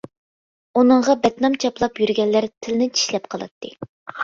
ئۇنىڭغا 0.81 1.15
بەتنام 1.25 1.59
چاپلاپ 1.65 2.03
يۈرگەنلەر 2.05 2.49
تىلىنى 2.57 2.91
چىشلەپ 2.99 3.31
قالاتتى. 3.37 3.75